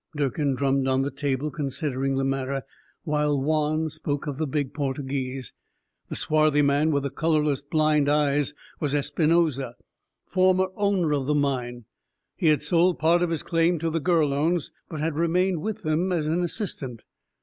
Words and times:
Durkin 0.17 0.55
drummed 0.55 0.87
on 0.87 1.03
the 1.03 1.11
table, 1.11 1.51
considering 1.51 2.15
the 2.17 2.23
matter, 2.23 2.63
while 3.03 3.39
Juan 3.39 3.87
spoke 3.87 4.25
of 4.25 4.39
the 4.39 4.47
big 4.47 4.73
Portuguese. 4.73 5.53
The 6.09 6.15
swarthy 6.15 6.63
man 6.63 6.89
with 6.89 7.03
the 7.03 7.11
colorless 7.11 7.61
blind 7.61 8.09
eyes 8.09 8.55
was 8.79 8.95
Espinosa, 8.95 9.75
former 10.25 10.69
owner 10.75 11.13
of 11.13 11.27
the 11.27 11.35
mine. 11.35 11.85
He 12.35 12.47
had 12.47 12.63
sold 12.63 12.97
part 12.97 13.21
of 13.21 13.29
his 13.29 13.43
claim 13.43 13.77
to 13.77 13.91
the 13.91 14.01
Gurlones, 14.01 14.71
but 14.89 15.01
had 15.01 15.19
remained 15.19 15.61
with 15.61 15.83
them 15.83 16.11
as 16.11 16.25
an 16.25 16.41
assistant. 16.43 17.03